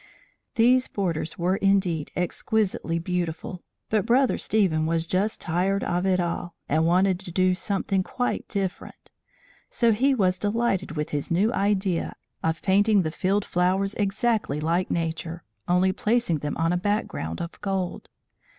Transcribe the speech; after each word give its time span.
These 0.55 0.87
borders 0.87 1.37
were 1.37 1.57
indeed 1.57 2.09
exquisitely 2.15 2.97
beautiful, 2.97 3.61
but 3.87 4.03
Brother 4.03 4.39
Stephen 4.39 4.87
was 4.87 5.05
just 5.05 5.39
tired 5.39 5.83
of 5.83 6.07
it 6.07 6.19
all, 6.19 6.55
and 6.67 6.87
wanted 6.87 7.19
to 7.19 7.31
do 7.31 7.53
something 7.53 8.01
quite 8.01 8.47
different; 8.47 9.11
so 9.69 9.91
he 9.91 10.15
was 10.15 10.39
delighted 10.39 10.93
with 10.93 11.11
his 11.11 11.29
new 11.29 11.53
idea 11.53 12.15
of 12.43 12.63
painting 12.63 13.03
the 13.03 13.11
field 13.11 13.45
flowers 13.45 13.93
exactly 13.93 14.59
like 14.59 14.89
nature, 14.89 15.43
only 15.67 15.91
placing 15.93 16.39
them 16.39 16.57
on 16.57 16.73
a 16.73 16.77
background 16.77 17.39
of 17.39 17.61
gold. 17.61 18.09